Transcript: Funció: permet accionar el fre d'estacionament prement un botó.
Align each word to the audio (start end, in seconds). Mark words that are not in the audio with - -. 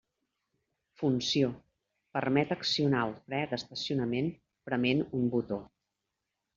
Funció: 1.01 1.49
permet 2.19 2.55
accionar 2.57 3.05
el 3.11 3.15
fre 3.29 3.45
d'estacionament 3.55 4.35
prement 4.71 5.09
un 5.23 5.33
botó. 5.39 5.65